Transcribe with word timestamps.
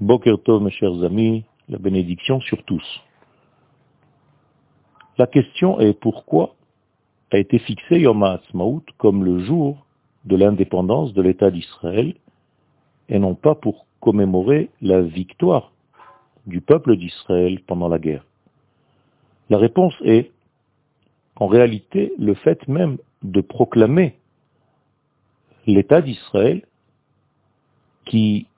Boker 0.00 0.42
Tov, 0.42 0.60
mes 0.60 0.72
chers 0.72 1.04
amis, 1.04 1.44
la 1.68 1.78
bénédiction 1.78 2.40
sur 2.40 2.64
tous. 2.64 2.82
La 5.18 5.28
question 5.28 5.78
est 5.78 5.92
pourquoi 5.92 6.56
a 7.30 7.38
été 7.38 7.60
fixé 7.60 8.00
Yom 8.00 8.24
HaAtzmaut 8.24 8.82
comme 8.98 9.24
le 9.24 9.44
jour 9.44 9.86
de 10.24 10.34
l'indépendance 10.34 11.14
de 11.14 11.22
l'État 11.22 11.52
d'Israël 11.52 12.14
et 13.08 13.20
non 13.20 13.36
pas 13.36 13.54
pour 13.54 13.86
commémorer 14.00 14.68
la 14.82 15.00
victoire 15.00 15.70
du 16.46 16.60
peuple 16.60 16.96
d'Israël 16.96 17.60
pendant 17.64 17.88
la 17.88 18.00
guerre? 18.00 18.26
La 19.48 19.58
réponse 19.58 19.94
est 20.04 20.32
qu'en 21.36 21.46
réalité, 21.46 22.12
le 22.18 22.34
fait 22.34 22.66
même 22.66 22.98
de 23.22 23.40
proclamer 23.40 24.16
l'État 25.66 26.02
d'Israël, 26.02 26.62
qui 28.06 28.48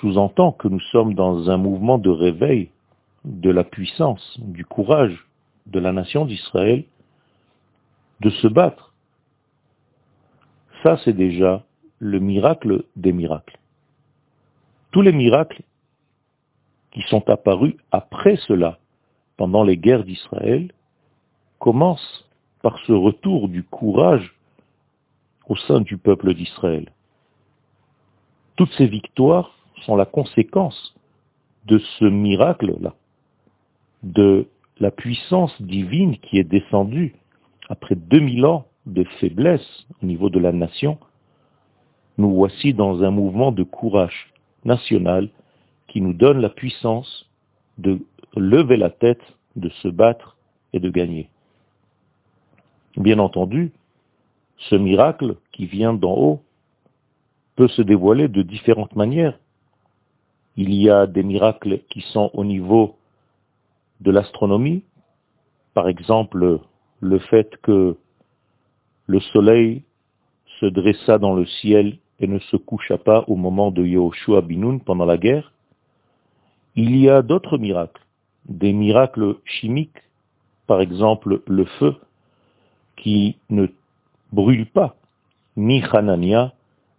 sous-entend 0.00 0.52
que 0.52 0.68
nous 0.68 0.80
sommes 0.80 1.14
dans 1.14 1.50
un 1.50 1.56
mouvement 1.56 1.98
de 1.98 2.10
réveil 2.10 2.70
de 3.24 3.50
la 3.50 3.64
puissance, 3.64 4.38
du 4.40 4.64
courage 4.64 5.26
de 5.66 5.78
la 5.78 5.92
nation 5.92 6.24
d'Israël, 6.24 6.84
de 8.20 8.30
se 8.30 8.46
battre. 8.46 8.92
Ça, 10.82 10.98
c'est 11.04 11.14
déjà 11.14 11.64
le 11.98 12.20
miracle 12.20 12.84
des 12.96 13.12
miracles. 13.12 13.58
Tous 14.90 15.00
les 15.00 15.12
miracles 15.12 15.62
qui 16.92 17.02
sont 17.02 17.28
apparus 17.30 17.74
après 17.90 18.36
cela, 18.46 18.78
pendant 19.36 19.64
les 19.64 19.76
guerres 19.76 20.04
d'Israël, 20.04 20.70
commencent 21.58 22.28
par 22.62 22.78
ce 22.86 22.92
retour 22.92 23.48
du 23.48 23.62
courage 23.62 24.34
au 25.48 25.56
sein 25.56 25.80
du 25.80 25.96
peuple 25.96 26.34
d'Israël. 26.34 26.90
Toutes 28.56 28.72
ces 28.74 28.86
victoires 28.86 29.54
sont 29.82 29.96
la 29.96 30.06
conséquence 30.06 30.94
de 31.66 31.78
ce 31.98 32.04
miracle-là, 32.04 32.94
de 34.02 34.46
la 34.78 34.90
puissance 34.90 35.60
divine 35.62 36.18
qui 36.18 36.38
est 36.38 36.44
descendue 36.44 37.14
après 37.68 37.94
2000 37.94 38.44
ans 38.44 38.66
de 38.86 39.04
faiblesse 39.20 39.86
au 40.02 40.06
niveau 40.06 40.30
de 40.30 40.38
la 40.38 40.52
nation. 40.52 40.98
Nous 42.18 42.30
voici 42.32 42.74
dans 42.74 43.02
un 43.02 43.10
mouvement 43.10 43.52
de 43.52 43.62
courage 43.62 44.32
national 44.64 45.28
qui 45.88 46.00
nous 46.00 46.12
donne 46.12 46.40
la 46.40 46.50
puissance 46.50 47.28
de 47.78 48.00
lever 48.36 48.76
la 48.76 48.90
tête, 48.90 49.22
de 49.56 49.68
se 49.68 49.88
battre 49.88 50.36
et 50.72 50.80
de 50.80 50.90
gagner. 50.90 51.28
Bien 52.96 53.18
entendu, 53.18 53.72
ce 54.56 54.74
miracle 54.76 55.36
qui 55.52 55.66
vient 55.66 55.94
d'en 55.94 56.14
haut 56.16 56.42
peut 57.56 57.68
se 57.68 57.82
dévoiler 57.82 58.28
de 58.28 58.42
différentes 58.42 58.96
manières. 58.96 59.38
Il 60.56 60.74
y 60.74 60.88
a 60.88 61.06
des 61.06 61.22
miracles 61.22 61.80
qui 61.90 62.00
sont 62.12 62.30
au 62.34 62.44
niveau 62.44 62.96
de 64.00 64.10
l'astronomie, 64.10 64.82
par 65.74 65.88
exemple 65.88 66.60
le 67.00 67.18
fait 67.18 67.56
que 67.62 67.96
le 69.06 69.20
soleil 69.20 69.82
se 70.60 70.66
dressa 70.66 71.18
dans 71.18 71.34
le 71.34 71.46
ciel 71.46 71.98
et 72.20 72.26
ne 72.26 72.38
se 72.38 72.56
coucha 72.56 72.98
pas 72.98 73.24
au 73.26 73.36
moment 73.36 73.70
de 73.70 73.84
Yehoshua 73.84 74.40
Binoun 74.40 74.80
pendant 74.80 75.04
la 75.04 75.18
guerre. 75.18 75.52
Il 76.76 76.96
y 76.96 77.08
a 77.08 77.22
d'autres 77.22 77.58
miracles, 77.58 78.02
des 78.48 78.72
miracles 78.72 79.36
chimiques, 79.44 80.02
par 80.66 80.80
exemple 80.80 81.42
le 81.46 81.64
feu, 81.78 81.96
qui 82.96 83.36
ne 83.50 83.66
brûle 84.32 84.66
pas 84.66 84.96
ni 85.56 85.82
Hanania, 85.82 86.52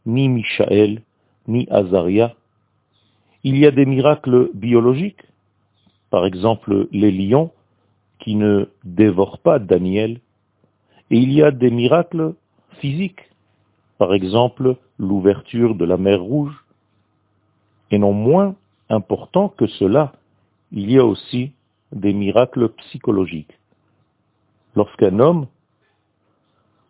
ni 0.06 0.30
Michaël, 0.30 1.02
ni 1.48 1.68
Azaria. 1.70 2.36
Il 3.48 3.60
y 3.60 3.68
a 3.68 3.72
des 3.72 3.86
miracles 3.86 4.50
biologiques, 4.56 5.22
par 6.10 6.26
exemple 6.26 6.88
les 6.92 7.12
lions 7.12 7.52
qui 8.18 8.34
ne 8.34 8.72
dévorent 8.84 9.38
pas 9.38 9.60
Daniel, 9.60 10.20
et 11.12 11.20
il 11.20 11.32
y 11.32 11.44
a 11.44 11.52
des 11.52 11.70
miracles 11.70 12.34
physiques, 12.80 13.30
par 14.00 14.16
exemple 14.16 14.78
l'ouverture 14.98 15.76
de 15.76 15.86
la 15.86 15.98
mer 15.98 16.24
Rouge, 16.24 16.66
et 17.92 18.00
non 18.00 18.14
moins 18.14 18.56
important 18.90 19.50
que 19.50 19.68
cela, 19.68 20.14
il 20.72 20.90
y 20.90 20.98
a 20.98 21.06
aussi 21.06 21.52
des 21.92 22.14
miracles 22.14 22.70
psychologiques. 22.70 23.60
Lorsqu'un 24.76 25.20
homme 25.20 25.46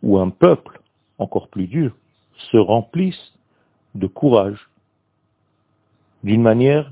ou 0.01 0.19
un 0.19 0.29
peuple, 0.29 0.79
encore 1.17 1.49
plus 1.49 1.67
dur, 1.67 1.93
se 2.49 2.55
remplissent 2.55 3.33
de 3.93 4.07
courage 4.07 4.69
d'une 6.25 6.41
manière 6.41 6.91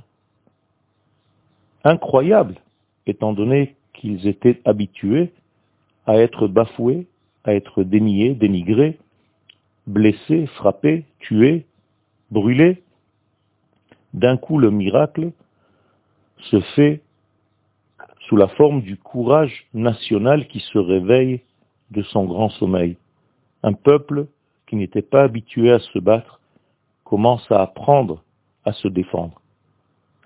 incroyable, 1.84 2.62
étant 3.08 3.34
donné 3.34 3.76
qu'ils 3.94 4.28
étaient 4.28 4.62
habitués 4.64 5.34
à 6.06 6.18
être 6.18 6.48
bafoués, 6.48 7.08
à 7.44 7.56
être 7.56 7.84
déniés, 7.84 8.36
dénigrés, 8.36 9.00
blessés, 9.88 10.46
frappés, 10.46 11.06
tués, 11.18 11.66
brûlés. 12.30 12.84
D'un 14.14 14.38
coup, 14.38 14.60
le 14.60 14.70
miracle 14.70 15.32
se 16.52 16.62
fait 16.76 17.02
sous 18.28 18.38
la 18.38 18.48
forme 18.50 18.82
du 18.82 18.98
courage 18.98 19.66
national 19.74 20.48
qui 20.48 20.60
se 20.60 20.78
réveille 20.78 21.42
de 21.90 22.04
son 22.04 22.26
grand 22.26 22.50
sommeil. 22.50 22.98
Un 23.64 23.74
peuple 23.74 24.28
qui 24.68 24.76
n'était 24.76 25.02
pas 25.02 25.24
habitué 25.24 25.72
à 25.72 25.80
se 25.80 25.98
battre 25.98 26.40
commence 27.04 27.52
à 27.52 27.64
apprendre 27.64 28.24
à 28.66 28.74
se 28.74 28.88
défendre. 28.88 29.42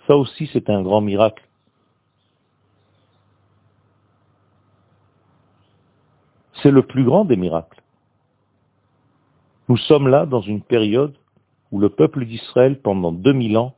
Ça 0.07 0.15
aussi, 0.15 0.49
c'est 0.53 0.69
un 0.69 0.81
grand 0.81 1.01
miracle. 1.01 1.43
C'est 6.61 6.71
le 6.71 6.83
plus 6.83 7.03
grand 7.03 7.25
des 7.25 7.35
miracles. 7.35 7.81
Nous 9.69 9.77
sommes 9.77 10.07
là 10.07 10.25
dans 10.25 10.41
une 10.41 10.61
période 10.61 11.15
où 11.71 11.79
le 11.79 11.89
peuple 11.89 12.25
d'Israël, 12.25 12.79
pendant 12.79 13.11
2000 13.11 13.57
ans, 13.57 13.75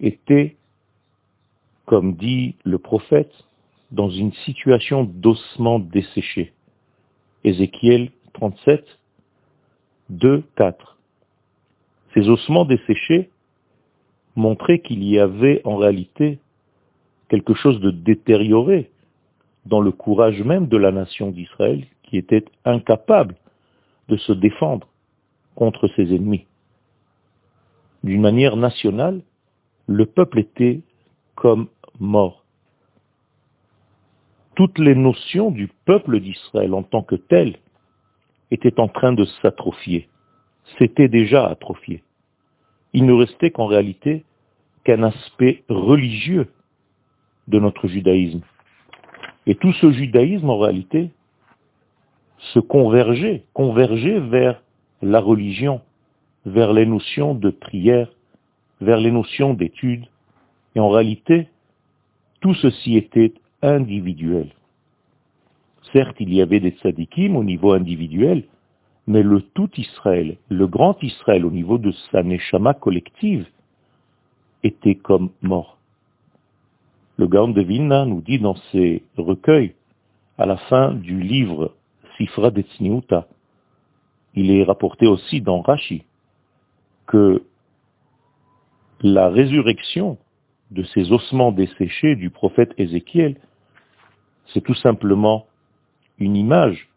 était, 0.00 0.56
comme 1.84 2.14
dit 2.14 2.54
le 2.64 2.78
prophète, 2.78 3.32
dans 3.90 4.10
une 4.10 4.32
situation 4.32 5.04
d'ossement 5.04 5.78
desséché. 5.78 6.52
Ézéchiel 7.44 8.10
37, 8.34 8.84
2, 10.10 10.44
4. 10.56 10.98
Ces 12.14 12.28
ossements 12.28 12.64
desséchés 12.64 13.30
montraient 14.36 14.80
qu'il 14.80 15.02
y 15.02 15.18
avait 15.18 15.60
en 15.64 15.76
réalité 15.76 16.38
quelque 17.28 17.54
chose 17.54 17.80
de 17.80 17.90
détérioré 17.90 18.90
dans 19.64 19.80
le 19.80 19.90
courage 19.90 20.42
même 20.42 20.68
de 20.68 20.76
la 20.76 20.92
nation 20.92 21.30
d'Israël 21.30 21.84
qui 22.04 22.18
était 22.18 22.44
incapable 22.64 23.34
de 24.08 24.16
se 24.16 24.32
défendre 24.32 24.86
contre 25.56 25.88
ses 25.96 26.14
ennemis. 26.14 26.46
D'une 28.04 28.20
manière 28.20 28.56
nationale, 28.56 29.22
le 29.88 30.06
peuple 30.06 30.38
était 30.38 30.82
comme 31.34 31.68
mort. 31.98 32.44
Toutes 34.54 34.78
les 34.78 34.94
notions 34.94 35.50
du 35.50 35.68
peuple 35.84 36.20
d'Israël 36.20 36.72
en 36.72 36.82
tant 36.82 37.02
que 37.02 37.16
tel 37.16 37.56
était 38.50 38.78
en 38.78 38.88
train 38.88 39.12
de 39.12 39.24
s'atrophier. 39.24 40.08
C'était 40.78 41.08
déjà 41.08 41.46
atrophié. 41.46 42.02
Il 42.96 43.04
ne 43.04 43.12
restait 43.12 43.50
qu'en 43.50 43.66
réalité 43.66 44.24
qu'un 44.82 45.02
aspect 45.02 45.64
religieux 45.68 46.48
de 47.46 47.58
notre 47.60 47.88
judaïsme. 47.88 48.40
Et 49.46 49.54
tout 49.54 49.74
ce 49.74 49.92
judaïsme, 49.92 50.48
en 50.48 50.58
réalité, 50.58 51.10
se 52.38 52.58
convergeait, 52.58 53.44
convergeait 53.52 54.20
vers 54.20 54.62
la 55.02 55.20
religion, 55.20 55.82
vers 56.46 56.72
les 56.72 56.86
notions 56.86 57.34
de 57.34 57.50
prière, 57.50 58.08
vers 58.80 58.98
les 58.98 59.10
notions 59.10 59.52
d'étude. 59.52 60.06
Et 60.74 60.80
en 60.80 60.88
réalité, 60.88 61.48
tout 62.40 62.54
ceci 62.54 62.96
était 62.96 63.34
individuel. 63.60 64.48
Certes, 65.92 66.16
il 66.18 66.32
y 66.32 66.40
avait 66.40 66.60
des 66.60 66.70
tzadikim 66.70 67.36
au 67.36 67.44
niveau 67.44 67.72
individuel, 67.72 68.44
mais 69.06 69.22
le 69.22 69.40
tout 69.40 69.70
Israël, 69.76 70.36
le 70.48 70.66
grand 70.66 71.00
Israël 71.02 71.44
au 71.44 71.50
niveau 71.50 71.78
de 71.78 71.92
sa 72.10 72.22
neshama 72.22 72.74
collective, 72.74 73.46
était 74.62 74.96
comme 74.96 75.30
mort. 75.42 75.78
Le 77.18 77.26
Gaon 77.28 77.48
de 77.48 77.62
Vilna 77.62 78.04
nous 78.04 78.20
dit 78.20 78.38
dans 78.38 78.56
ses 78.72 79.02
recueils, 79.16 79.74
à 80.38 80.46
la 80.46 80.56
fin 80.56 80.92
du 80.92 81.20
livre 81.20 81.74
Sifra 82.16 82.50
de 82.50 82.64
il 84.34 84.50
est 84.50 84.64
rapporté 84.64 85.06
aussi 85.06 85.40
dans 85.40 85.60
Rashi, 85.60 86.04
que 87.06 87.42
la 89.00 89.28
résurrection 89.28 90.18
de 90.70 90.82
ces 90.82 91.12
ossements 91.12 91.52
desséchés 91.52 92.16
du 92.16 92.30
prophète 92.30 92.72
Ézéchiel, 92.76 93.36
c'est 94.52 94.62
tout 94.62 94.74
simplement 94.74 95.46
une 96.18 96.36
image 96.36 96.88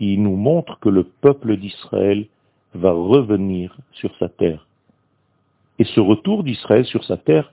qui 0.00 0.16
nous 0.16 0.36
montre 0.36 0.80
que 0.80 0.88
le 0.88 1.04
peuple 1.04 1.58
d'Israël 1.58 2.24
va 2.72 2.90
revenir 2.90 3.76
sur 3.92 4.10
sa 4.16 4.30
terre. 4.30 4.66
Et 5.78 5.84
ce 5.84 6.00
retour 6.00 6.42
d'Israël 6.42 6.86
sur 6.86 7.04
sa 7.04 7.18
terre, 7.18 7.52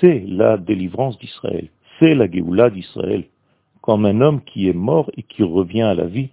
c'est 0.00 0.24
la 0.26 0.56
délivrance 0.56 1.16
d'Israël, 1.20 1.68
c'est 2.00 2.16
la 2.16 2.28
Géoula 2.28 2.68
d'Israël, 2.70 3.22
comme 3.80 4.06
un 4.06 4.20
homme 4.22 4.42
qui 4.42 4.68
est 4.68 4.72
mort 4.72 5.08
et 5.16 5.22
qui 5.22 5.44
revient 5.44 5.82
à 5.82 5.94
la 5.94 6.06
vie. 6.06 6.30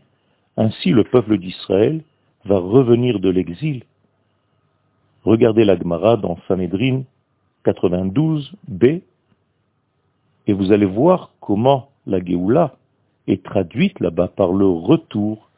Ainsi 0.58 0.90
le 0.90 1.04
peuple 1.04 1.38
d'Israël 1.38 2.02
va 2.46 2.58
revenir 2.58 3.19
de 3.19 3.30
l'exil. 3.30 3.84
Regardez 5.25 5.63
la 5.63 5.78
Gemara 5.78 6.18
dans 6.18 6.40
Sanhedrin 6.48 7.04
92b, 7.66 9.02
et 10.48 10.54
vous 10.54 10.72
allez 10.72 10.88
voir 10.88 11.34
comment 11.40 11.90
la 12.08 12.19
Géoula 12.19 12.74
est 13.28 13.44
traduite 13.44 14.00
là-bas 14.00 14.30
par 14.30 14.54
le 14.54 14.66
retour 14.68 15.50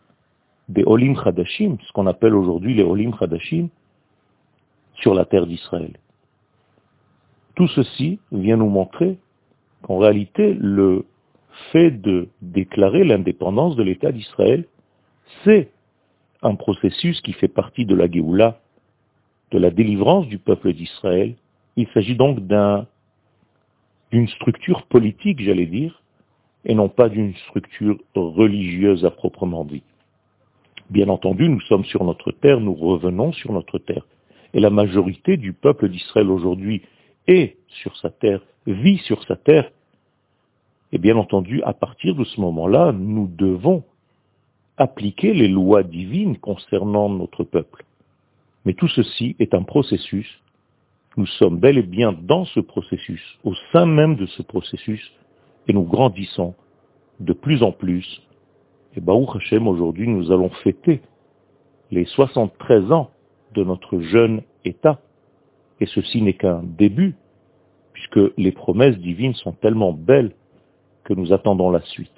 des 0.73 0.83
Olim 0.85 1.15
Chadashim, 1.15 1.77
ce 1.85 1.91
qu'on 1.93 2.07
appelle 2.07 2.33
aujourd'hui 2.33 2.73
les 2.73 2.83
Olim 2.83 3.13
Chadashim, 3.17 3.69
sur 4.95 5.13
la 5.13 5.25
terre 5.25 5.45
d'Israël. 5.45 5.93
Tout 7.55 7.67
ceci 7.67 8.19
vient 8.31 8.57
nous 8.57 8.69
montrer 8.69 9.17
qu'en 9.83 9.99
réalité, 9.99 10.53
le 10.59 11.05
fait 11.71 11.91
de 11.91 12.29
déclarer 12.41 13.03
l'indépendance 13.03 13.75
de 13.75 13.83
l'État 13.83 14.11
d'Israël, 14.11 14.65
c'est 15.43 15.69
un 16.41 16.55
processus 16.55 17.21
qui 17.21 17.33
fait 17.33 17.47
partie 17.47 17.85
de 17.85 17.95
la 17.95 18.09
Géoula, 18.09 18.59
de 19.51 19.59
la 19.59 19.69
délivrance 19.69 20.27
du 20.27 20.39
peuple 20.39 20.73
d'Israël. 20.73 21.35
Il 21.75 21.87
s'agit 21.93 22.15
donc 22.15 22.39
d'une 24.11 24.27
structure 24.29 24.83
politique, 24.87 25.39
j'allais 25.41 25.67
dire, 25.67 26.01
et 26.65 26.73
non 26.73 26.89
pas 26.89 27.09
d'une 27.09 27.35
structure 27.47 27.99
religieuse 28.15 29.05
à 29.05 29.11
proprement 29.11 29.65
dit. 29.65 29.83
Bien 30.93 31.09
entendu, 31.09 31.49
nous 31.49 31.61
sommes 31.61 31.85
sur 31.85 32.03
notre 32.03 32.31
terre, 32.31 32.59
nous 32.59 32.75
revenons 32.75 33.31
sur 33.33 33.51
notre 33.51 33.79
terre. 33.79 34.05
Et 34.53 34.59
la 34.59 34.69
majorité 34.69 35.37
du 35.37 35.51
peuple 35.51 35.89
d'Israël 35.89 36.29
aujourd'hui 36.29 36.83
est 37.25 37.57
sur 37.67 37.97
sa 37.97 38.11
terre, 38.11 38.41
vit 38.67 38.99
sur 38.99 39.23
sa 39.23 39.35
terre. 39.35 39.71
Et 40.91 40.99
bien 40.99 41.17
entendu, 41.17 41.63
à 41.63 41.73
partir 41.73 42.13
de 42.13 42.23
ce 42.23 42.39
moment-là, 42.41 42.91
nous 42.91 43.25
devons 43.25 43.83
appliquer 44.77 45.33
les 45.33 45.47
lois 45.47 45.81
divines 45.81 46.37
concernant 46.37 47.09
notre 47.09 47.43
peuple. 47.43 47.85
Mais 48.63 48.75
tout 48.75 48.87
ceci 48.89 49.35
est 49.39 49.55
un 49.55 49.63
processus. 49.63 50.29
Nous 51.17 51.25
sommes 51.25 51.57
bel 51.57 51.79
et 51.79 51.81
bien 51.81 52.13
dans 52.13 52.45
ce 52.45 52.59
processus, 52.59 53.39
au 53.43 53.55
sein 53.71 53.87
même 53.87 54.15
de 54.15 54.27
ce 54.27 54.43
processus, 54.43 55.11
et 55.67 55.73
nous 55.73 55.85
grandissons 55.85 56.53
de 57.19 57.33
plus 57.33 57.63
en 57.63 57.71
plus. 57.71 58.21
Et 58.95 59.01
Baruch 59.01 59.35
Hashem, 59.35 59.67
aujourd'hui, 59.67 60.07
nous 60.07 60.31
allons 60.31 60.49
fêter 60.63 61.01
les 61.91 62.05
73 62.05 62.91
ans 62.91 63.09
de 63.53 63.63
notre 63.63 63.99
jeune 63.99 64.43
État. 64.65 64.99
Et 65.79 65.85
ceci 65.87 66.21
n'est 66.21 66.33
qu'un 66.33 66.61
début, 66.63 67.15
puisque 67.93 68.19
les 68.37 68.51
promesses 68.51 68.97
divines 68.97 69.33
sont 69.33 69.53
tellement 69.53 69.93
belles 69.93 70.33
que 71.03 71.13
nous 71.13 71.33
attendons 71.33 71.71
la 71.71 71.81
suite. 71.81 72.11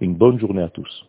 Une 0.00 0.14
bonne 0.14 0.38
journée 0.38 0.62
à 0.62 0.68
tous. 0.68 1.08